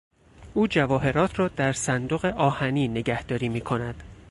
او 0.53 0.67
جواهرات 0.67 1.39
را 1.39 1.47
در 1.47 1.73
صندوق 1.73 2.25
آهنی 2.25 2.87
نگهداری 2.87 3.49
میکند. 3.49 4.03